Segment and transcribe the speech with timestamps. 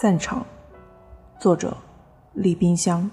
[0.00, 0.46] 散场。
[1.40, 1.76] 作者：
[2.34, 3.10] 李冰香。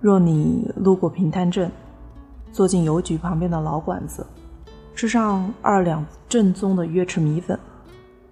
[0.00, 1.68] 若你路过平潭镇，
[2.52, 4.24] 坐进邮局旁边的老馆子，
[4.94, 7.58] 吃上二两正宗的约池米粉，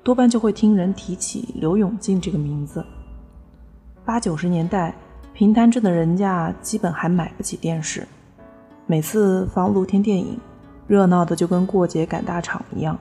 [0.05, 2.87] 多半就会听人提起刘永进这个名字。
[4.05, 4.95] 八九十年代，
[5.33, 8.07] 平潭镇的人家基本还买不起电视，
[8.87, 10.39] 每次放露天电影，
[10.87, 12.97] 热闹的就跟过节赶大场一样。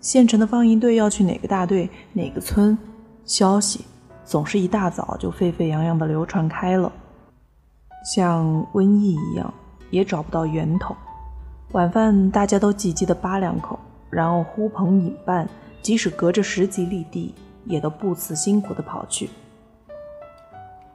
[0.00, 2.76] 县城的放映队要去哪个大队、哪个村，
[3.24, 3.84] 消息
[4.24, 6.90] 总是一大早就沸沸扬扬的流传开了。
[8.14, 9.52] 像瘟疫一样，
[9.90, 10.96] 也找不到源头。
[11.72, 15.48] 晚饭大家都急急的扒两口，然后呼朋引伴，
[15.82, 19.28] 即使隔着十几里地，也都不辞辛苦的跑去。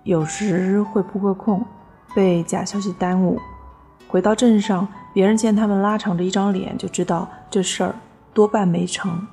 [0.04, 1.64] 有时会扑个空，
[2.16, 3.38] 被假消息耽误。
[4.08, 7.96] 回到镇上，别人见他们拉长着一张脸，就知道这事儿
[8.34, 9.28] 多半没成。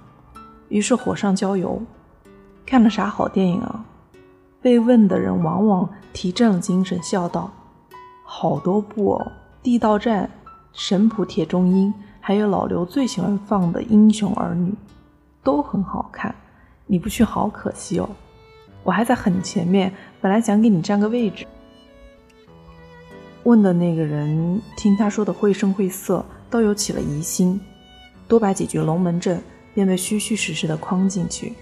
[0.68, 1.82] 于是火上浇油，
[2.64, 3.84] 看了啥好电影啊？
[4.62, 7.50] 被问的人往往提振了精神，笑道
[8.22, 9.32] ：“好多部哦，
[9.64, 10.24] 《地道战》
[10.72, 11.88] 《神捕铁中英》，
[12.20, 14.70] 还有老刘最喜欢放的《英雄儿女》，
[15.42, 16.34] 都很好看。
[16.86, 18.08] 你不去好可惜哦。”
[18.82, 21.46] 我还在很前面，本来想给你占个位置。
[23.44, 27.60] 问的那个人听他说的绘声绘色，倒有起了疑心，
[28.31, 29.42] 多摆几句龙门阵，
[29.75, 31.53] 便被虚虚实实的框进去，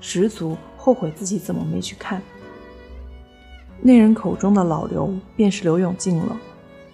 [0.00, 2.22] 十足后悔自己怎么没去看。
[3.82, 6.34] 那人口中的老刘便是刘永进了，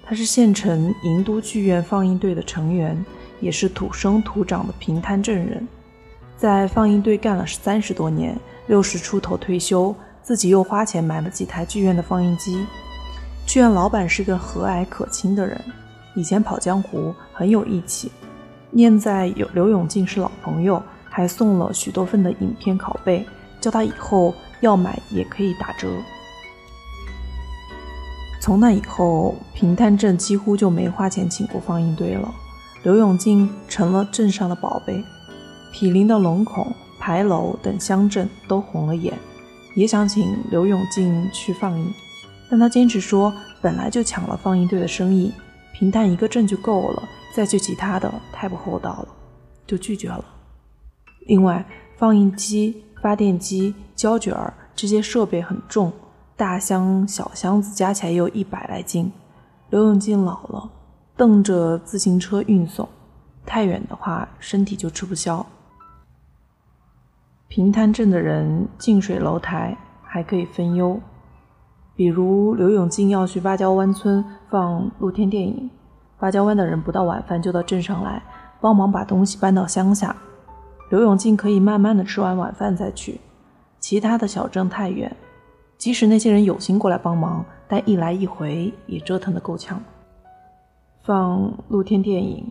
[0.03, 3.07] 他是县城银都剧院放映队的成员，
[3.39, 5.69] 也是土生土长的平滩镇人，
[6.37, 8.37] 在放映队干了三十多年。
[8.67, 12.67] 六十出头退休，自己又花钱买了几台剧院的放映机。
[13.47, 15.61] 剧院老板是个和蔼可亲的人，
[16.17, 18.11] 以前跑江湖很有义气。
[18.71, 23.27] 念在有刘永进是老朋友，还送了许多份的影片拷贝，
[23.61, 25.89] 叫他以后要买也可以打折。
[28.41, 32.33] 从那以后，平潭镇几乎就没花钱请过放映队了。
[32.83, 35.05] 刘永进成了镇上的宝贝，
[35.73, 36.67] 毗邻的龙孔。
[37.03, 39.15] 牌楼等乡镇都红了眼，
[39.75, 41.95] 也想请刘永进去放映，
[42.51, 43.33] 但他坚持说
[43.63, 45.33] 本来就抢了放映队的生意，
[45.73, 47.03] 平潭一个镇就够了，
[47.33, 49.09] 再去其他的太不厚道了，
[49.67, 50.25] 就拒绝了。
[51.27, 51.65] 另外，
[51.97, 55.93] 放映机、发电机、胶卷儿这些设备很重，
[56.37, 59.13] 大箱小箱子加起来也有一百来斤。
[59.69, 60.71] 刘永进老了，
[61.17, 62.89] 蹬着自行车运送，
[63.47, 65.45] 太远的话身体就吃不消。
[67.47, 71.01] 平潭镇的人近水楼台，还可以分忧。
[71.95, 75.71] 比如刘永进要去芭蕉湾村放露天电影，
[76.21, 78.23] 芭蕉湾的人不到晚饭就到镇上来
[78.61, 80.15] 帮忙把东西搬到乡下。
[80.91, 83.19] 刘永进可以慢慢的吃完晚饭再去。
[83.79, 85.17] 其他的小镇太远，
[85.79, 89.83] 即使那些人有心过来帮忙，但一来一回也折腾得够呛。
[91.03, 92.47] 放露天电影，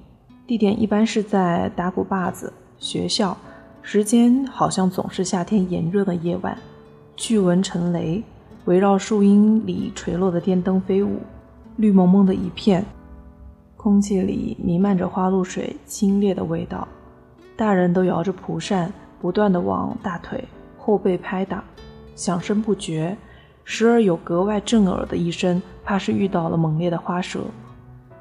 [0.47, 3.37] 地点一般是在打鼓坝子、学校。
[3.81, 6.57] 时间好像总是夏天炎热的夜晚，
[7.15, 8.23] 巨蚊成雷，
[8.65, 11.19] 围绕树荫里垂落的电灯飞舞，
[11.77, 12.83] 绿蒙蒙的一片，
[13.81, 16.85] 空气里弥漫着花露水清冽的味道。
[17.55, 18.91] 大人都摇着蒲扇，
[19.21, 20.43] 不断地往大腿、
[20.77, 21.63] 后背拍打，
[22.13, 23.15] 响声不绝，
[23.63, 27.39] 时而有格外震耳的一声，怕是遇到了猛烈的花蛇。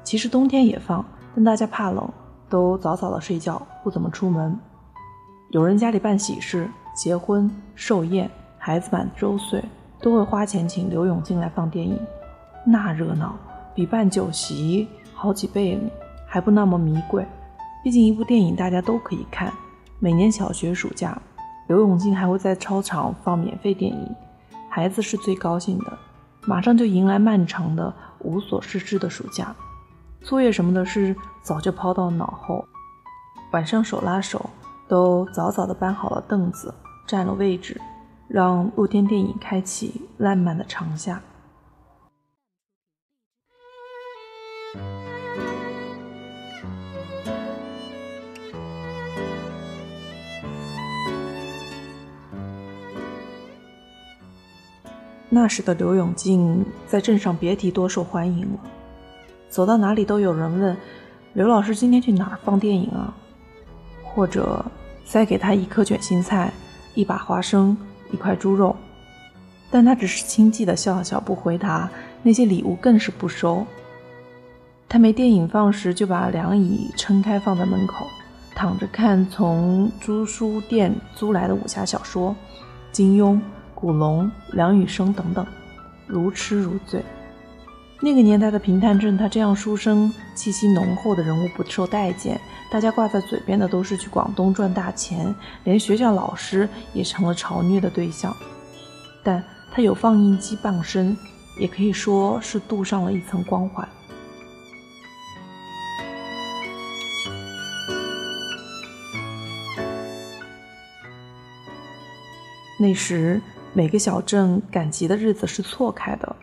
[0.01, 1.03] 其实冬天也放，
[1.35, 2.09] 但大家怕冷，
[2.47, 4.57] 都早早的睡觉，不怎么出门。
[5.49, 9.61] 有人家里办喜事、结婚、寿宴，孩子满周岁，
[9.99, 11.99] 都会花钱请刘永进来放电影，
[12.65, 13.35] 那热闹
[13.75, 14.87] 比办酒席
[15.19, 15.89] 好几倍呢，
[16.25, 17.25] 还不那么迷贵。
[17.83, 19.51] 毕竟一部电影大家都可以看。
[19.99, 21.21] 每年小学暑假，
[21.67, 24.15] 刘永进还会在操场放免费电影，
[24.69, 25.97] 孩子是最高兴的，
[26.45, 29.53] 马上就迎来漫长的无所事事的暑假，
[30.21, 32.65] 作业什么的事早就抛到脑后，
[33.51, 34.49] 晚上手拉手。
[34.87, 36.73] 都早早的搬好了凳子，
[37.05, 37.79] 占了位置，
[38.27, 41.21] 让露天电影开启烂漫的长夏。
[55.29, 58.59] 那时的刘永进在镇上别提多受欢迎了，
[59.49, 60.75] 走到哪里都有人问
[61.33, 63.13] ：“刘老师今天去哪儿放电影啊？”
[64.03, 64.65] 或者。
[65.05, 66.53] 塞给他一颗卷心菜，
[66.93, 67.75] 一把花生，
[68.11, 68.75] 一块猪肉，
[69.71, 71.89] 但他只是轻记的笑笑，不回答。
[72.21, 73.65] 那些礼物更是不收。
[74.87, 78.05] 他没电影放时，就把凉椅撑开放在门口，
[78.53, 82.35] 躺着看从租书店租来的武侠小说，
[82.91, 83.41] 金庸、
[83.79, 85.45] 古龙、梁羽生等等，
[86.05, 87.01] 如痴如醉。
[88.01, 92.39] 那个年代的平潭镇，他这样书生气息浓厚的人物不受待见，
[92.69, 95.33] 大家挂在嘴边的都是去广东赚大钱，
[95.63, 98.35] 连学校老师也成了嘲虐的对象。
[99.23, 99.41] 但
[99.71, 101.15] 他有放映机傍身，
[101.57, 103.87] 也可以说是镀上了一层光环。
[112.77, 116.35] 那时每个小镇赶集的日子是错开的。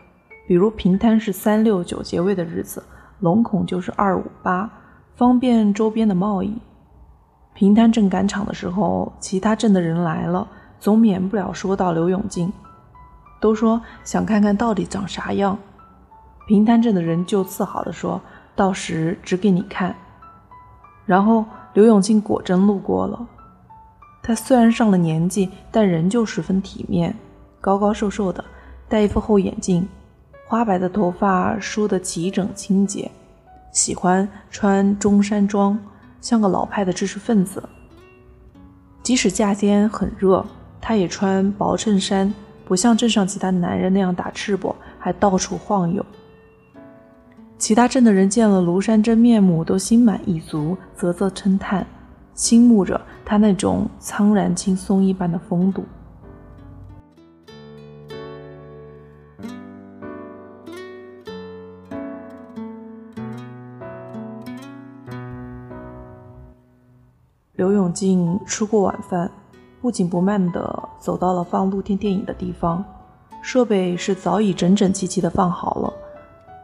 [0.47, 2.81] 比如平滩是三六九结位的日子，
[3.19, 4.69] 龙孔就是二五八，
[5.15, 6.57] 方便周边的贸易。
[7.53, 10.47] 平滩镇赶场的时候，其他镇的人来了，
[10.79, 12.53] 总免不了说到刘永进，
[13.41, 15.57] 都说想看看到底长啥样。
[16.47, 18.21] 平滩镇的人就自豪地说
[18.55, 19.93] ：“到时指给你看。”
[21.05, 21.43] 然后
[21.73, 23.27] 刘永进果真路过了。
[24.27, 27.15] 他虽然上了年纪，但仍旧十分体面，
[27.61, 28.43] 高高瘦瘦的，
[28.89, 29.87] 戴一副厚眼镜。
[30.45, 33.09] 花白的头发梳得齐整清洁，
[33.71, 35.79] 喜欢穿中山装，
[36.19, 37.63] 像个老派的知识分子。
[39.01, 40.45] 即使夏天很热，
[40.81, 42.33] 他也穿薄衬衫，
[42.65, 46.05] 不像镇上其他男人那样打赤膊，还到处晃悠。
[47.57, 51.87] 其他镇的人见了庐山真面目，都心满意足，啧啧称叹，
[52.37, 55.83] 倾慕着他那种苍然轻松一般的风度。
[67.55, 69.31] 刘永进吃过晚饭，
[69.81, 72.85] 不紧不慢地走到了放露天电影的地方，
[73.41, 75.91] 设备是早已整整齐齐地放好了。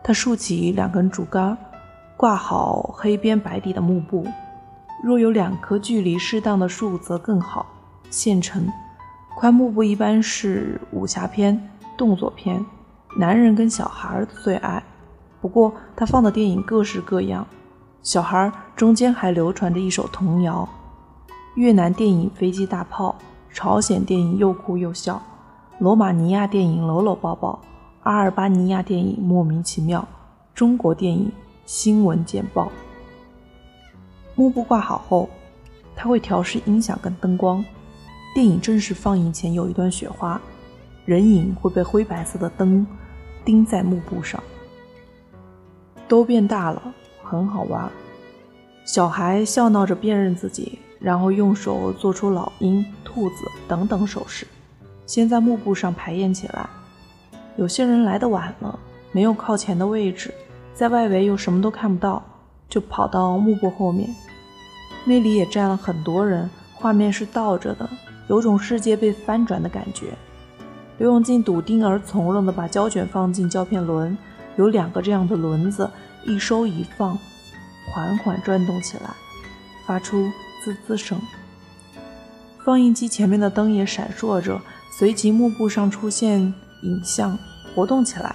[0.04, 1.58] 他竖起两根竹竿，
[2.16, 4.24] 挂好黑边白底的幕布，
[5.04, 7.66] 若有两棵距离适当的树则更好。
[8.10, 8.66] 现成，
[9.36, 12.66] 宽幕布一般是武侠片、动作片，
[13.18, 14.82] 男人跟小孩的最爱。
[15.42, 17.46] 不过他放的电影各式各样，
[18.02, 20.68] 小孩中间还流传着一首童谣。
[21.56, 23.14] 越南电影飞机大炮，
[23.52, 25.22] 朝鲜电影又哭又笑，
[25.80, 27.60] 罗马尼亚电影搂搂抱抱，
[28.04, 30.08] 阿尔巴尼亚电影莫名其妙，
[30.56, 31.30] 中国电影
[31.66, 32.72] 新闻简报。
[34.36, 35.30] 幕布挂好后，
[35.96, 37.64] 他会调试音响跟灯光。
[38.34, 40.42] 电影正式放映前有一段雪花，
[41.06, 42.86] 人影会被灰白色的灯
[43.46, 44.42] 钉在幕布上。
[46.08, 46.82] 都变大了，
[47.24, 47.90] 很好玩。
[48.86, 50.80] 小孩笑闹着辨认自己。
[51.00, 53.36] 然后用手做出老鹰、兔子
[53.68, 54.48] 等等手势，
[55.06, 56.66] 先在幕布上排演起来。
[57.58, 58.80] 有些人来的晚了，
[59.12, 60.34] 没有靠前的位置，
[60.74, 62.24] 在外围又什么都看不到，
[62.70, 64.16] 就跑到幕布后面。
[65.06, 67.90] 那里也站了很多人，画面是倒着的，
[68.28, 70.08] 有种世界被翻转的感觉。
[70.98, 74.18] 刘永进笃定而从容地把胶卷放进胶片轮，
[74.58, 75.90] 有两个这样的轮子，
[76.26, 77.18] 一收一放，
[77.94, 79.10] 缓缓转动起来，
[79.86, 80.30] 发出。
[80.64, 81.20] 滋滋声，
[82.64, 84.62] 放映机前面的灯也闪烁着，
[84.98, 86.40] 随即幕布上出现
[86.84, 87.38] 影像，
[87.76, 88.34] 活动起来。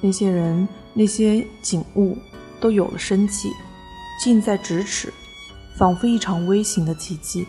[0.00, 2.18] 那些人、那些景物
[2.60, 3.52] 都有了生气，
[4.20, 5.14] 近在咫尺，
[5.74, 7.46] 仿佛一场微型的奇迹。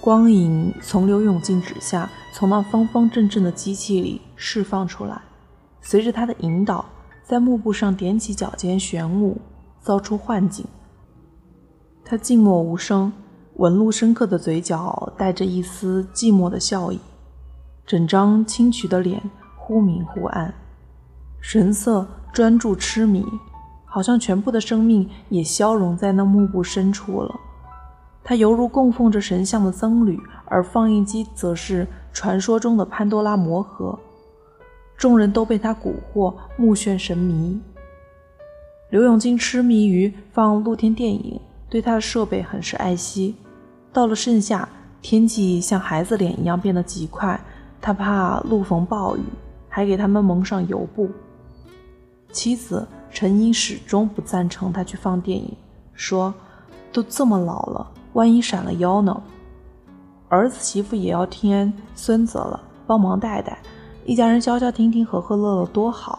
[0.00, 5.20] 光影从刘永进指下，从那方方正正的机器里释放出来，
[5.80, 6.84] 随着他的引导，
[7.24, 9.40] 在幕布上踮起脚尖旋舞，
[9.80, 10.64] 造出幻境。
[12.04, 13.12] 他静默无声，
[13.54, 17.00] 纹路深刻的嘴角带着一丝寂寞的笑意，
[17.84, 19.20] 整张清癯的脸
[19.56, 20.54] 忽明忽暗，
[21.40, 23.26] 神色专注痴迷，
[23.96, 27.34] 好像全部的生命也消融在那幕布深处了。
[28.22, 33.98] 他犹如供奉着神像的僧侣，而放映机则是传说中的潘多拉魔盒。
[34.98, 37.58] 众人都被他蛊惑，目眩神迷。
[38.90, 41.40] 刘永金痴迷于放露天电影。
[41.70, 43.34] 对他的设备很是爱惜。
[43.94, 44.68] 到了盛夏，
[45.00, 47.40] 天气像孩子脸一样变得极快，
[47.80, 49.22] 他怕路逢暴雨，
[49.70, 51.08] 还给他们蒙上油布。
[52.30, 55.56] 妻子陈英始终不赞成他去放电影，
[55.94, 56.34] 说
[56.92, 59.22] ：“都这么老了，万一闪了腰呢？”
[60.28, 63.58] 儿子媳妇也要添孙子了，帮忙带带，
[64.04, 66.18] 一家人消消停停，和和乐乐多好。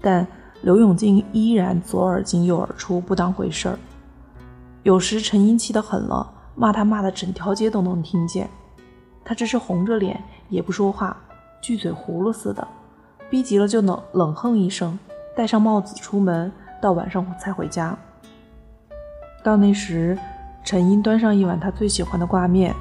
[0.00, 0.26] 但
[0.62, 3.78] 刘永进依然左耳进右耳出，不当回事儿。
[4.82, 8.50] 有时陈英气得很了，骂他骂的整条街都能听见。
[9.24, 11.16] 他只是红着脸，也不说话，
[11.60, 12.66] 锯嘴葫芦似的。
[13.30, 14.98] 逼急了就冷冷哼一声，
[15.38, 16.50] 戴上帽子出门，
[16.82, 17.96] 到晚上才回家。
[19.44, 20.18] 到那时，
[20.64, 22.74] 陈英端上一碗他最喜欢的挂面，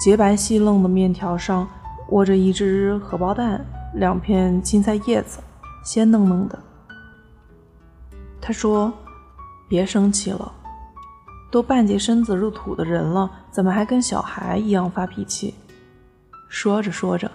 [0.00, 1.68] 洁白细嫩的面条上
[2.08, 3.62] 窝着一只荷包蛋，
[3.96, 5.40] 两片青菜叶子，
[5.84, 6.58] 鲜嫩嫩的。
[8.40, 8.90] 他说
[9.68, 10.50] ：“别生气了，
[11.52, 15.54] 都半截身子入土的人了，怎么还跟小孩一样发脾气？”
[16.48, 17.30] 说着说着，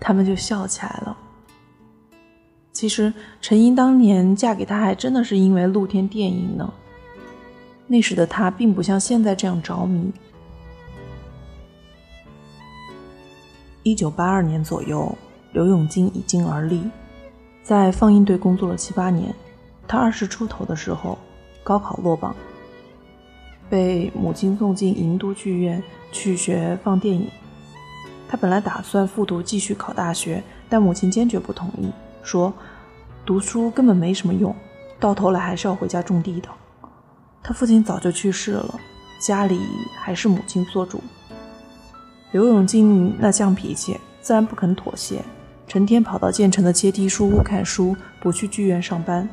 [0.00, 1.14] 他们就笑起来了。
[2.80, 6.72] 其实陈英当年嫁给他，还真的是因为露天电影呢。
[7.86, 10.10] 那时的他并不像现在这样着迷。
[13.82, 15.14] 一九八二年左右，
[15.52, 16.80] 刘永金已经而立，
[17.62, 19.34] 在放映队工作了七八年。
[19.86, 21.18] 他二十出头的时候，
[21.62, 22.34] 高考落榜，
[23.68, 25.82] 被母亲送进银都剧院
[26.12, 27.28] 去学放电影。
[28.26, 31.90] 他本来打算复读继续考大学，但母亲坚决不同意，
[32.22, 32.52] 说
[33.24, 34.54] 读书根本没什么用，
[34.98, 36.48] 到头来还是要回家种地的。
[37.42, 38.80] 他父亲早就去世了，
[39.20, 39.60] 家里
[40.00, 41.02] 还是母亲做主。
[42.32, 45.22] 刘永进那犟脾气，自然不肯妥协，
[45.66, 49.28] 成天跑到建成的阶梯书屋看书，不去剧院上班。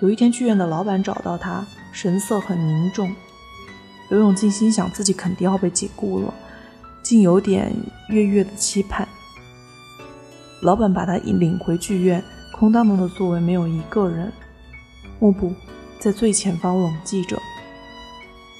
[0.00, 3.14] 有一天，剧院的老板找到他，神色很凝重。
[4.10, 6.34] 刘永进心想，自己肯定要被解雇了。
[7.02, 7.70] 竟有点
[8.08, 9.06] 跃跃的期盼。
[10.62, 14.32] 老板把他领回剧院，空荡荡的座位没有一个人，
[15.20, 15.52] 幕布
[15.98, 17.38] 在最前方冷寂着。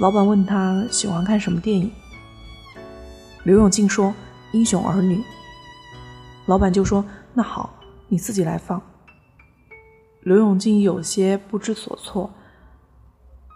[0.00, 1.90] 老板问他喜欢看什么电影，
[3.44, 4.08] 刘永进说
[4.52, 5.16] 《英雄儿女》。
[6.46, 7.72] 老板就说：“那好，
[8.08, 8.82] 你自己来放。”
[10.20, 12.30] 刘永进有些不知所措，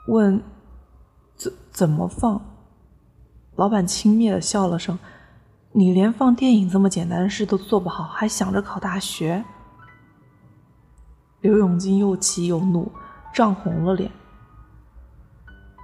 [0.07, 0.41] 问
[1.37, 2.41] ：“怎怎么放？”
[3.57, 4.99] 老板轻蔑的笑了声
[5.73, 9.45] ：“你连放电影这么简单的事都做不好，还想着考大学？”
[11.41, 12.91] 刘永金又气又怒，
[13.33, 14.11] 涨红了脸。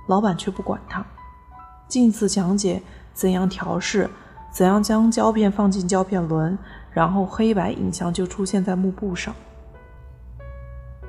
[0.08, 1.04] 老板却不管他，
[1.86, 4.10] 径自讲解怎样调试，
[4.50, 6.58] 怎样将胶片放进胶片轮，
[6.90, 9.34] 然后黑白影像就出现在幕布上。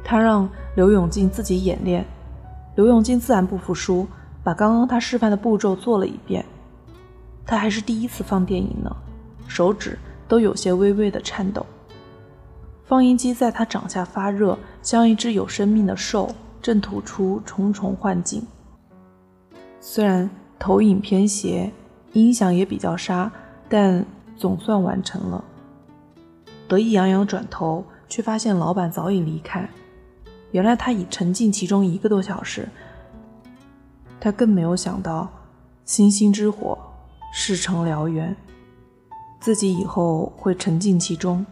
[0.03, 2.05] 他让刘永进自己演练，
[2.75, 4.08] 刘永进自然不服输，
[4.44, 6.46] 把刚刚他示范的步骤做了一遍。
[7.46, 8.96] 他还是第一次放电影呢，
[9.48, 9.98] 手指
[10.28, 11.66] 都有些微微的颤抖。
[12.84, 16.30] 放映机在他掌下发热，像一只有生命的兽，
[16.62, 18.46] 正吐出重重幻境。
[19.80, 21.72] 虽然投影偏斜，
[22.14, 23.32] 音响也比较沙，
[23.70, 25.44] 但总算完成了。
[26.68, 29.70] 得意洋洋转头，却发现老板早已离开。
[30.52, 32.68] 原来他已沉浸其中一个多小时。
[34.20, 35.30] 他更没有想到，
[35.86, 36.78] 星星之火。
[37.38, 38.34] 事成燎原，
[39.42, 41.46] 自己以后会沉浸其中。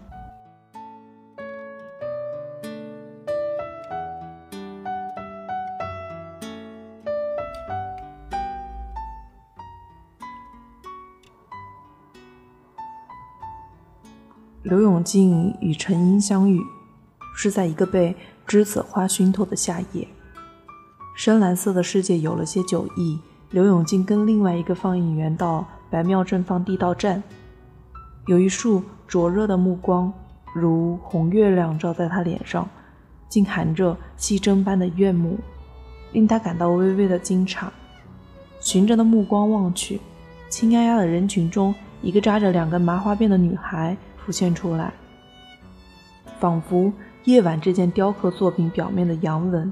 [14.64, 16.62] 刘永进与陈英相遇，
[17.36, 18.16] 是在一个被
[18.48, 20.08] 栀子花熏透的夏夜。
[21.14, 23.20] 深蓝色的世界有了些酒意。
[23.54, 27.22] 刘永进跟另外一个放映员到白庙镇放地道战，
[28.26, 30.12] 有一束灼热的目光，
[30.56, 32.68] 如红月亮照在他脸上，
[33.30, 35.38] 竟含着细针般的怨慕，
[36.14, 37.68] 令他感到微微的惊诧。
[38.60, 40.02] 循着的目光望去，
[40.50, 44.92] 青压压的人群中，一个扎着两根麻花辫的女孩浮现出来，
[46.40, 46.92] 仿佛
[47.26, 49.72] 夜晚这件雕刻作品表面的阳纹。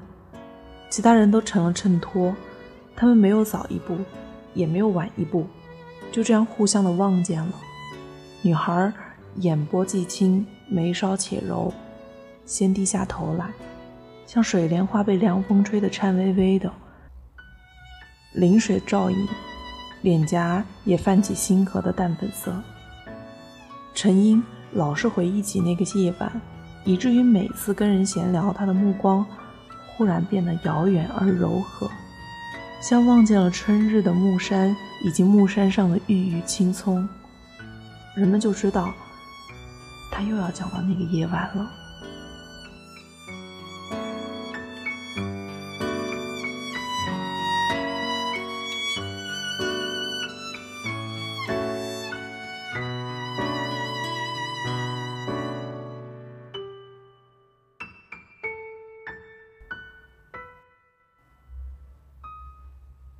[0.92, 2.32] 其他人都成了衬托。
[2.96, 3.98] 他们没有早一步，
[4.54, 5.48] 也没有晚一步，
[6.12, 7.54] 就这样互相的望见了。
[8.42, 8.92] 女孩
[9.36, 11.74] 眼波既清，眉梢且柔，
[12.46, 13.50] 先低下头来，
[14.28, 16.72] 像水莲花被凉风吹得颤巍巍的。
[18.34, 19.28] 临水照影，
[20.02, 22.54] 脸颊也泛起星河的淡粉色。
[23.94, 24.42] 陈英
[24.74, 26.42] 老是回忆起那个夜晚，
[26.86, 29.26] 以至于每次跟人闲聊，他的目光
[29.88, 31.90] 忽然变得遥远而柔和。
[32.82, 37.08] 像望见了春日的木山，以及木山上的郁郁青葱，
[38.16, 38.92] 人们就知道，
[40.12, 41.81] 他又要讲到那个夜晚了。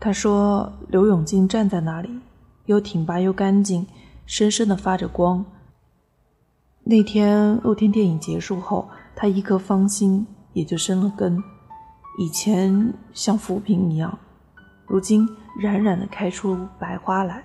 [0.04, 2.10] 他说：“刘永进站在那里，
[2.66, 3.86] 又挺拔又干净，
[4.26, 5.46] 深深的发着光。
[6.84, 11.38] 那天露天电影结束后，他一颗芳心也就生了根。
[12.18, 14.18] 以前像浮萍一样，
[14.88, 15.30] 如今
[15.60, 17.44] 冉冉的开出白花来。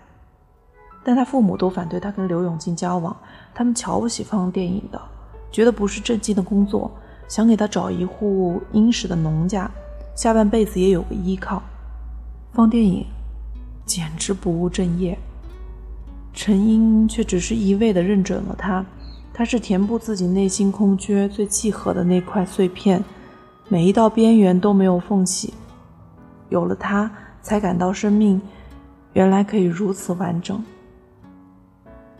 [1.04, 3.14] 但他父母都反对他跟刘永进交往，
[3.54, 4.98] 他们瞧不起放电影的，
[5.52, 6.90] 觉得不是正经的工作，
[7.28, 9.70] 想给他找一户殷实的农家，
[10.14, 11.62] 下半辈子也有个依靠。
[12.56, 13.04] 放电影，
[13.84, 15.18] 简直不务正业。
[16.32, 18.82] 陈英却只是一味的认准了他，
[19.34, 23.04] 他是填补自己内心空缺最契合的那块碎片，
[23.68, 25.52] 每一道边缘都没有缝隙。
[26.48, 28.40] 有了他，才感到生命
[29.12, 30.64] 原来可以如此完整。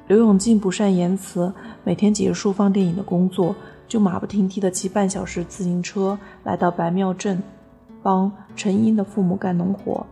[0.07, 1.51] 刘永进不善言辞，
[1.83, 3.57] 每天结束放电影的工作，
[3.89, 7.43] 就马不停蹄地骑半小时自行车来到白庙镇，
[8.03, 10.07] 帮陈英的父母干农活。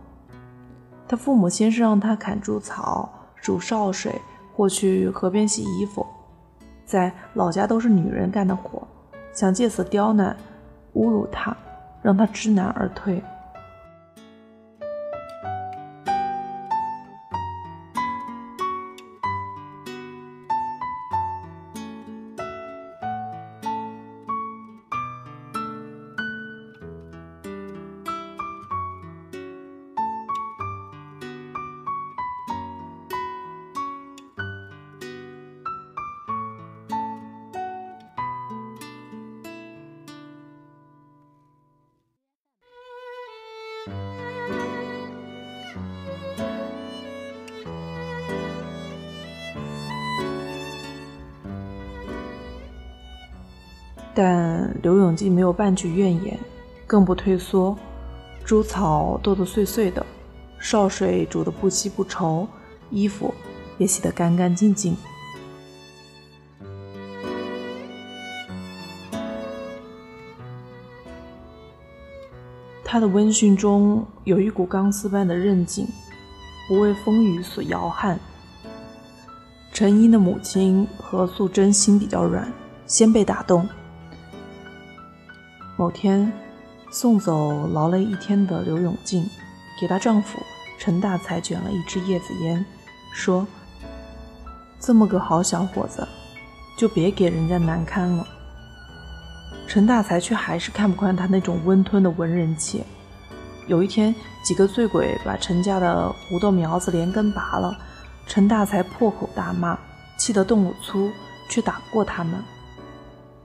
[1.07, 3.09] 他父母先是让他砍猪草、
[3.41, 4.19] 煮潲水，
[4.55, 6.05] 或去河边洗衣服，
[6.85, 8.87] 在老家都是女人干的活，
[9.33, 10.35] 想借此刁难、
[10.95, 11.55] 侮辱他，
[12.01, 13.23] 让他知难而退。
[54.15, 56.39] 但刘永进没有半句怨言，
[56.87, 57.77] 更不退缩。
[58.45, 60.05] 猪草剁得碎碎的，
[60.57, 62.47] 烧水煮得不稀不稠，
[62.89, 63.33] 衣服
[63.77, 64.95] 也洗得干干净净。
[72.85, 75.85] 他的温驯中有一股钢丝般的韧劲，
[76.69, 78.17] 不为风雨所摇撼。
[79.73, 82.49] 陈英的母亲何素贞心比较软，
[82.85, 83.67] 先被打动。
[85.77, 86.31] 某天，
[86.89, 89.29] 送走劳累一天的刘永进，
[89.79, 90.39] 给她丈夫
[90.79, 92.65] 陈大才卷了一支叶子烟，
[93.11, 93.45] 说
[94.79, 96.07] ：“这么个好小伙子，
[96.77, 98.25] 就别给人家难堪了。”
[99.67, 102.81] 陈大才却还是看不惯他那种温吞的文人气。
[103.67, 107.77] 有一天，几个醉鬼把陈家的胡豆苗子连根拔了，
[108.25, 109.77] 陈大才破口大骂，
[110.17, 111.11] 气得动了粗，
[111.49, 112.41] 却打不过他们。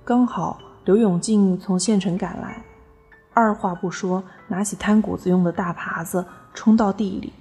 [0.05, 0.61] 刚好。
[0.85, 2.63] 刘永进从县城赶来，
[3.35, 7.33] 二话不说，拿起摊谷子用的大耙子冲到地里，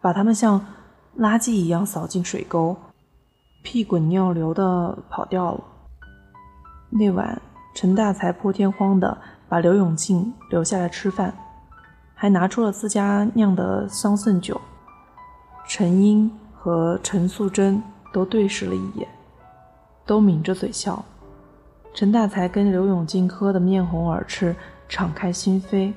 [0.00, 0.60] 把他们像
[1.18, 2.76] 垃圾一样扫进水沟，
[3.62, 5.60] 屁滚尿流的跑掉了。
[6.90, 7.40] 那晚，
[7.74, 9.16] 陈大才破天荒的
[9.48, 11.32] 把刘永进留下来吃饭，
[12.14, 14.60] 还拿出了自家酿的桑葚酒。
[15.68, 17.80] 陈英和陈素贞
[18.12, 19.08] 都对视了一眼，
[20.04, 21.02] 都抿着嘴笑。
[21.94, 24.56] 陈大才跟刘永进喝得面红耳赤，
[24.88, 25.92] 敞开心扉。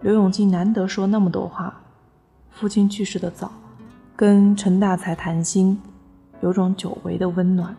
[0.00, 1.82] 刘永进难得说那么多话，
[2.50, 3.52] 父亲去世的早，
[4.16, 5.78] 跟陈大才谈心，
[6.40, 7.76] 有种久违的温暖。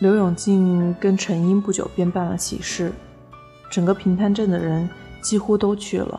[0.00, 2.90] 刘永进跟陈英不久便办了喜事，
[3.70, 4.88] 整个平潭镇的人
[5.20, 6.18] 几乎都去了。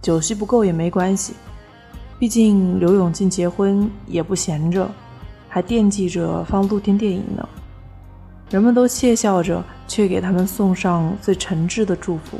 [0.00, 1.34] 酒席不够也没关系，
[2.18, 4.90] 毕竟刘永进结婚也不闲着，
[5.48, 7.48] 还惦记着放露天电影呢。
[8.50, 12.36] 人们都窃笑着，却给他们送上最诚挚的祝福。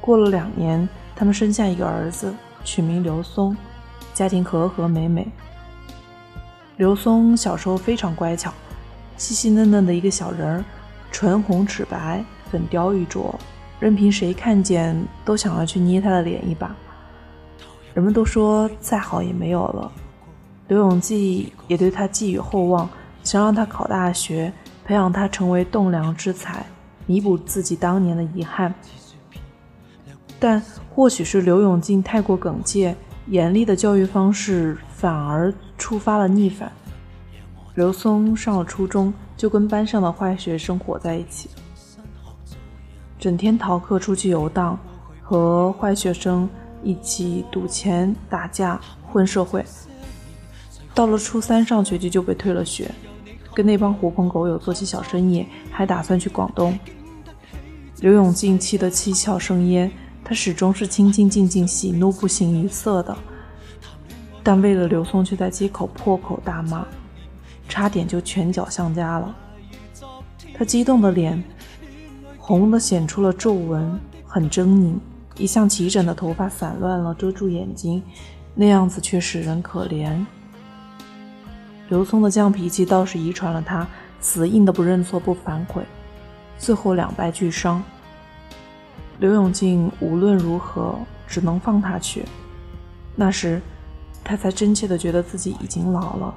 [0.00, 3.56] 过了两年，他们生下一个儿子，取名刘松，
[4.14, 5.26] 家庭和和美美。
[6.76, 8.54] 刘松小时候非常乖巧。
[9.16, 10.64] 细细嫩嫩的一个小人儿，
[11.12, 13.34] 唇红齿白，粉雕玉琢，
[13.78, 16.74] 任凭谁看见都想要去捏他的脸一把。
[17.94, 19.92] 人们都说再好也没有了。
[20.66, 22.88] 刘永济也对他寄予厚望，
[23.22, 24.52] 想让他考大学，
[24.84, 26.66] 培养他成为栋梁之才，
[27.06, 28.74] 弥补自己当年的遗憾。
[30.40, 32.96] 但或许是刘永进太过耿介，
[33.28, 36.72] 严厉的教育方式反而触发了逆反。
[37.74, 41.50] 刘松上了初中，就跟班上的坏学生活在一起，
[43.18, 44.78] 整天逃课出去游荡，
[45.20, 46.48] 和坏学生
[46.84, 49.64] 一起赌钱、打架、混社会。
[50.94, 52.88] 到了初三上学期就被退了学，
[53.52, 56.78] 跟那帮狐朋狗友做起小生意，还打算去广东。
[57.98, 59.90] 刘永进气得七窍生烟，
[60.22, 63.16] 他始终是清清静静、喜怒不形于色的，
[64.44, 66.86] 但为了刘松，却在街口破口大骂。
[67.68, 69.34] 差点就拳脚相加了，
[70.54, 71.42] 他激动的脸
[72.38, 74.96] 红的显出了皱纹，很狰狞。
[75.36, 78.00] 一向齐整的头发散乱了，遮住眼睛，
[78.54, 80.24] 那样子却使人可怜。
[81.88, 83.84] 刘松的犟脾气倒是遗传了他，
[84.20, 85.82] 死硬的不认错不反悔，
[86.56, 87.82] 最后两败俱伤。
[89.18, 90.96] 刘永进无论如何
[91.26, 92.24] 只能放他去。
[93.16, 93.60] 那时，
[94.22, 96.34] 他才真切的觉得自己已经老了。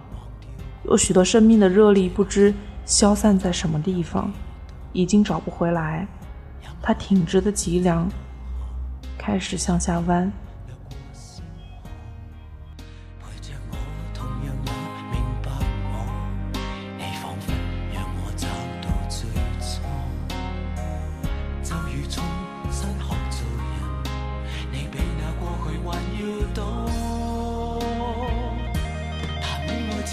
[0.87, 2.53] 有许多生命的热力不知
[2.85, 4.31] 消散在什么地方，
[4.93, 6.07] 已经找不回来。
[6.81, 8.09] 他挺直的脊梁
[9.17, 10.31] 开始向下弯。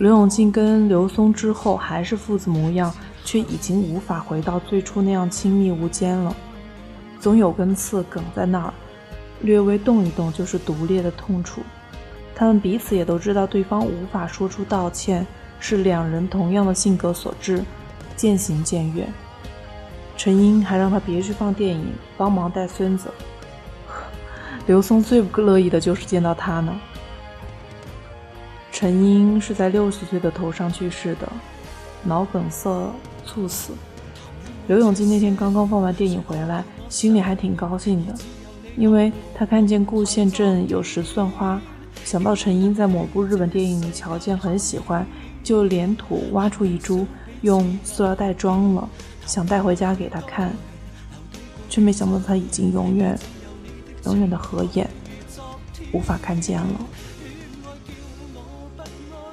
[0.00, 2.90] 刘永进跟刘松之后还是父子模样，
[3.22, 6.34] 却已经无法回到最初那样亲密无间了。
[7.20, 8.72] 总有根刺梗在那儿，
[9.42, 11.60] 略微动一动就是毒裂的痛楚。
[12.34, 15.26] 他们彼此也都知道对方无法说出道歉，
[15.60, 17.62] 是两人同样的性格所致，
[18.16, 19.06] 渐行渐远。
[20.16, 23.12] 陈英还让他别去放电影，帮忙带孙子。
[24.66, 26.74] 刘松最不乐意的就是见到他呢。
[28.72, 31.30] 陈英是在六十岁的头上去世的，
[32.04, 32.70] 脑梗塞
[33.26, 33.72] 猝死。
[34.68, 38.14] 刘永基那天刚刚放完电影回来，心里还挺高兴的，
[38.76, 41.60] 因为他看见顾县镇有石蒜花。
[42.04, 45.04] 想到陈英在某部日本电影里瞧见很喜欢，
[45.42, 47.06] 就连土挖出一株，
[47.42, 48.88] 用塑料袋装了，
[49.26, 50.52] 想带回家给他看，
[51.68, 53.18] 却没想到他已经永远、
[54.04, 54.88] 永远的合眼，
[55.92, 56.80] 无法看见了。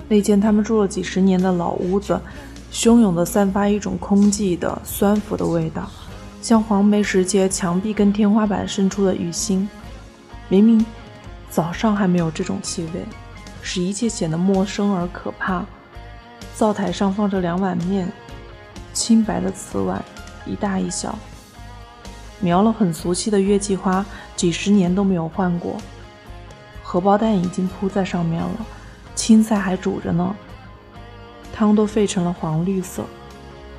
[0.08, 2.20] 那间他们住了几十年的老屋子，
[2.72, 5.89] 汹涌地散发一种空寂的酸腐的味道，
[6.41, 9.67] 像黄梅时节墙壁跟天花板渗出的雨腥。
[10.50, 10.86] 明明。
[11.50, 13.06] 早上还没有这种气味，
[13.62, 15.65] 使一切显得陌生而可怕。
[16.54, 18.12] 灶台上放着两碗面，
[18.93, 20.04] 清白的瓷碗，
[20.46, 21.17] 一大一小。
[22.41, 25.78] 描了很俗气的月季花，几十年都没有换过。
[26.84, 28.65] 荷包蛋已经铺在上面了，
[29.17, 30.34] 青菜还煮着呢。
[31.51, 33.03] 汤都沸成了黄绿色。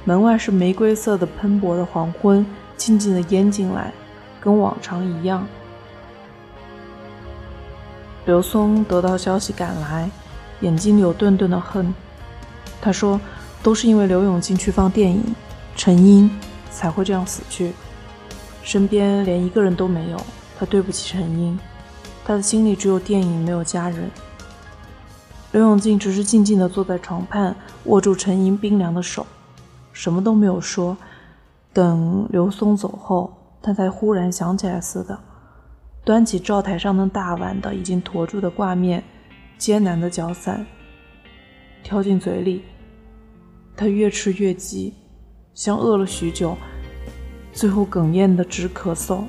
[0.04, 2.44] 门外是玫瑰色的喷薄的黄昏，
[2.76, 3.92] 静静的淹进来，
[4.40, 5.46] 跟往常一样。
[8.26, 10.10] 刘松得到消息赶来，
[10.60, 11.94] 眼睛里有顿顿的恨。
[12.80, 13.20] 他说
[13.62, 15.22] ：“都是因为刘永进去放电影，
[15.76, 16.30] 陈英
[16.70, 17.72] 才会这样死去。
[18.62, 20.20] 身边连一个人都没有，
[20.58, 21.58] 他对不起陈英。
[22.24, 24.10] 他的心里只有电影，没有家人。”
[25.52, 29.26] 刘永进只是静静地坐在床畔，握住陈莹冰凉的手，
[29.92, 30.96] 什么都没有说。
[31.72, 33.32] 等刘松走后，
[33.62, 35.18] 他才忽然想起来似的，
[36.04, 39.02] 端起灶台上的大碗的已经坨住的挂面，
[39.56, 40.66] 艰难的搅散，
[41.82, 42.62] 挑进嘴里。
[43.76, 44.92] 他越吃越急，
[45.54, 46.56] 像饿了许久，
[47.52, 49.24] 最后哽咽的直咳嗽。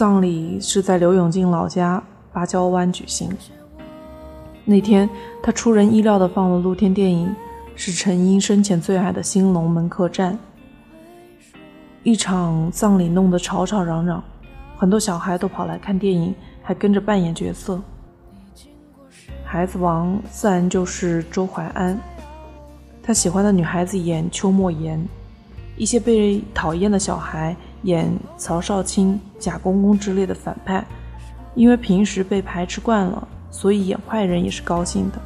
[0.00, 3.30] 葬礼是在刘永进老家芭蕉湾举行。
[4.64, 5.06] 那天，
[5.42, 7.30] 他出人意料地放了露天电影，
[7.74, 10.32] 是陈英生前最爱的《新龙门客栈》。
[12.02, 14.24] 一场葬礼弄得吵吵嚷嚷，
[14.74, 17.78] 很多小孩都跑来看电影，还跟着扮演角色。
[19.44, 22.00] 孩子王自然就是周淮安，
[23.02, 25.06] 他喜欢的女孩子演邱莫言，
[25.76, 27.54] 一些被讨厌的小孩。
[27.82, 30.84] 演曹少卿、贾公公之类的反派，
[31.54, 35.18] 因为平时被排斥惯了，所以演坏人也是高兴的，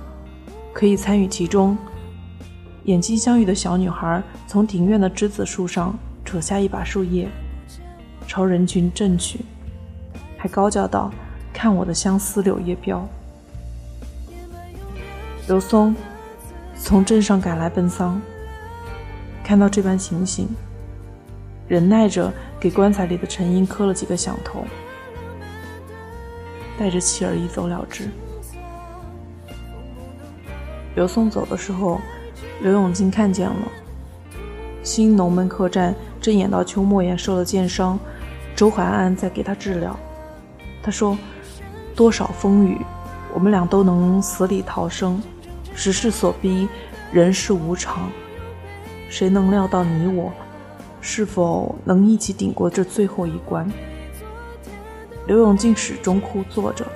[0.73, 1.77] 可以参与其中。
[2.85, 7.29] 眼睛相遇的小女孩从庭院的栀子树上扯下一把树叶，
[8.27, 9.40] 朝人群震去，
[10.37, 11.11] 还高叫道
[11.53, 13.07] ：“看我的相思柳叶飘。”
[15.49, 15.95] 刘松
[16.77, 18.21] 从镇上赶来奔丧，
[19.43, 20.49] 看到这般情形。
[21.66, 24.64] 忍耐着给棺材里的陈英磕了几个响头，
[26.79, 28.09] 带着妻儿一走了之。
[30.94, 32.00] 刘松走的时候，
[32.61, 33.68] 刘永金看见了。
[34.83, 37.98] 新龙门客栈正演到邱莫言受了箭伤，
[38.55, 39.98] 周淮安在给他治疗。
[40.83, 41.16] 他说
[41.96, 42.79] ：“多少风雨，
[43.33, 45.22] 我们俩都能死里逃生。
[45.74, 46.68] 时势所逼，
[47.11, 48.11] 人世无常，
[49.09, 50.31] 谁能料到你我？”
[51.07, 53.71] 是否能一起顶过这最后一关？
[55.27, 56.87] 刘永静始终枯坐着，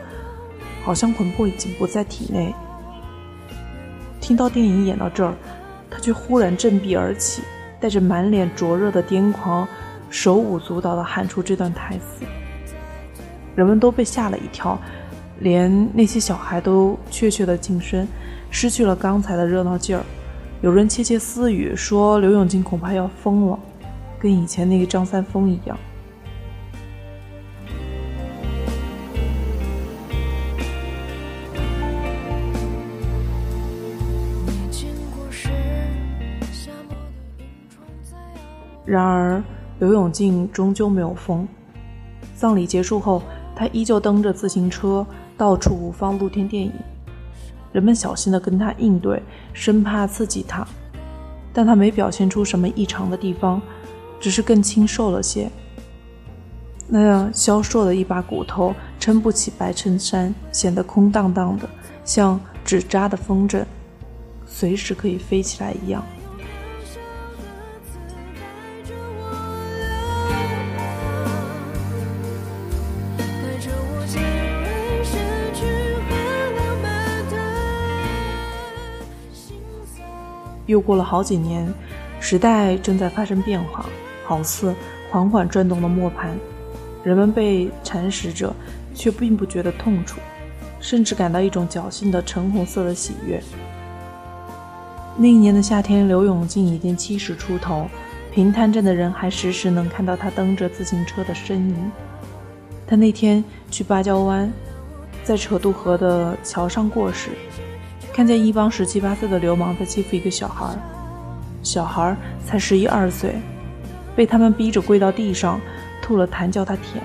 [0.82, 2.54] 好像魂魄已经不在体内。
[4.18, 5.34] 听到电影演到这儿，
[5.90, 7.42] 他却忽然振臂而起，
[7.78, 9.68] 带着满脸灼热的癫狂，
[10.08, 12.24] 手舞足蹈地喊出这段台词。
[13.54, 14.78] 人们都被吓了一跳，
[15.40, 18.08] 连那些小孩都怯怯地噤声，
[18.50, 20.02] 失去了刚才的热闹劲儿。
[20.62, 23.58] 有人窃窃私语说：“刘永静恐怕要疯了。”
[24.20, 25.78] 跟以前那个张三丰一样。
[38.84, 39.42] 然而，
[39.80, 41.46] 刘永进终究没有疯。
[42.34, 43.22] 葬礼结束后，
[43.54, 46.72] 他依旧蹬着自行车到处放露天电影，
[47.70, 50.66] 人们小心地跟他应对，生怕刺激他，
[51.52, 53.60] 但他没表现出什么异常的地方。
[54.20, 55.50] 只是更清瘦了些，
[56.88, 61.68] 那样消瘦的一把骨头撑不起白衬衫，显得空荡荡的，
[62.04, 63.64] 像纸扎的风筝，
[64.46, 66.04] 随时可以飞起来一样。
[80.66, 81.72] 又过了好几年，
[82.20, 83.86] 时代正在发生变化。
[84.28, 84.74] 好似
[85.10, 86.36] 缓缓转动的磨盘，
[87.02, 88.54] 人们被蚕食着，
[88.94, 90.20] 却并不觉得痛楚，
[90.80, 93.42] 甚至感到一种侥幸的橙红色的喜悦。
[95.16, 97.88] 那一年的夏天，刘永进已经七十出头，
[98.30, 101.90] 平潭镇的人还时时能看到他蹬着自行车的身影。
[102.86, 104.52] 他那天去芭蕉湾，
[105.24, 107.30] 在扯渡河的桥上过时，
[108.12, 110.76] 看见一帮十七八岁的流氓在欺负一个小孩，
[111.62, 112.14] 小孩
[112.44, 113.34] 才十一二岁。
[114.18, 115.60] 被他们逼着跪到地上，
[116.02, 117.00] 吐了痰叫他舔。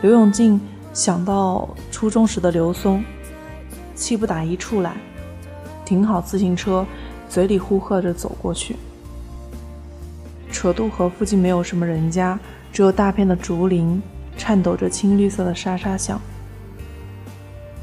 [0.00, 0.58] 刘永进
[0.94, 3.04] 想到初中时的刘松，
[3.94, 4.94] 气不打一处来，
[5.84, 6.86] 停好自行车，
[7.28, 8.76] 嘴里呼喝着走过去。
[10.50, 12.40] 扯渡河附近没有什么人家，
[12.72, 14.00] 只有大片的竹林，
[14.38, 16.18] 颤抖着青绿色的沙沙响。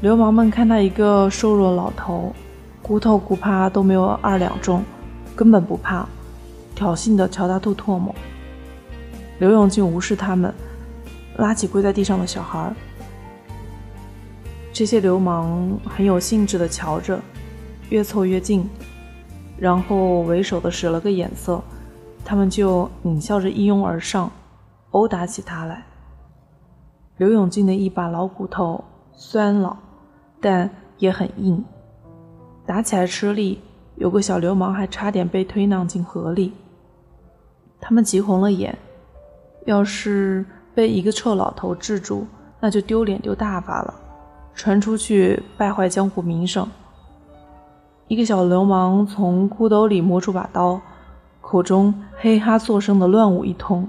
[0.00, 2.34] 流氓们看到一个瘦弱老头，
[2.82, 4.82] 骨头骨趴都没有二两重，
[5.36, 6.04] 根本不怕，
[6.74, 8.12] 挑衅的朝他吐唾沫。
[9.40, 10.54] 刘永进无视他们，
[11.38, 12.76] 拉起跪在地上的小孩儿。
[14.70, 17.18] 这些流氓很有兴致地瞧着，
[17.88, 18.68] 越凑越近，
[19.58, 21.62] 然后为首的使了个眼色，
[22.22, 24.30] 他们就狞笑着一拥而上，
[24.90, 25.86] 殴打起他来。
[27.16, 29.74] 刘永进的一把老骨头，虽然老，
[30.38, 31.64] 但也很硬，
[32.66, 33.62] 打起来吃力，
[33.96, 36.52] 有个小流氓还差点被推搡进河里。
[37.80, 38.78] 他们急红了眼，
[39.66, 40.44] 要是
[40.74, 42.26] 被一个臭老头制住，
[42.60, 43.94] 那就丢脸丢大发了，
[44.54, 46.68] 传出去败坏江湖名声。
[48.08, 50.80] 一个小流氓从裤兜里摸出把刀，
[51.40, 53.88] 口中嘿哈作声的乱舞一通，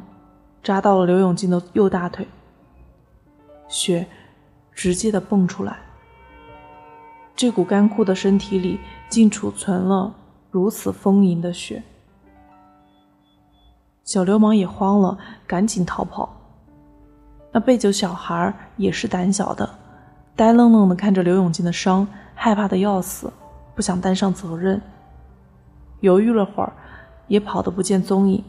[0.62, 2.28] 扎到了刘永进的右大腿，
[3.68, 4.06] 血
[4.74, 5.80] 直接的蹦出来。
[7.36, 8.80] 这股干枯的身体里
[9.10, 10.14] 竟储存了
[10.52, 11.82] 如此丰盈的血。
[14.12, 16.28] 小流氓也慌了，赶紧逃跑。
[17.54, 19.70] 那被救小孩也是胆小的，
[20.36, 23.32] 呆愣愣的看着刘永进的伤，害怕的要死，
[23.74, 24.82] 不想担上责任。
[26.02, 26.74] 犹豫了会儿，
[27.30, 28.44] 也跑得不见踪影。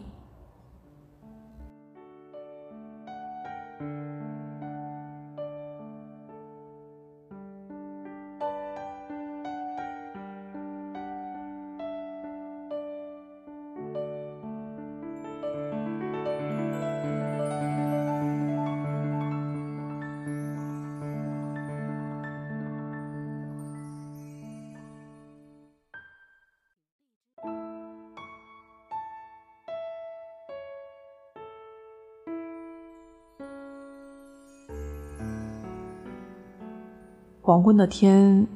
[37.45, 38.47] 黄昏的天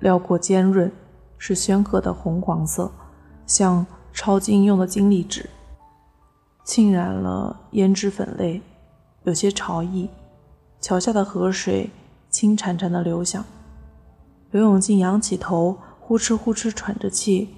[0.00, 0.92] 辽阔尖润，
[1.38, 2.92] 是宣赫的红黄色，
[3.46, 5.48] 像抄经用的金隶纸，
[6.62, 8.60] 浸染了胭脂粉类，
[9.22, 10.10] 有些潮意。
[10.82, 11.88] 桥下的河水
[12.28, 13.42] 清潺潺的流响。
[14.50, 17.48] 刘永进仰起头，呼哧呼哧喘着气，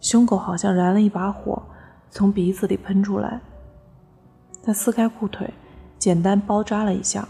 [0.00, 1.62] 胸口好像燃了一把火，
[2.10, 3.38] 从鼻子里喷出来。
[4.62, 5.52] 他撕开裤腿，
[5.98, 7.28] 简单包扎了一下，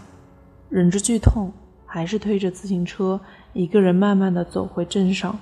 [0.69, 1.51] 忍着剧痛。
[1.95, 3.17] 还是推着自行车，
[3.53, 5.39] 一个人慢慢的走回镇上。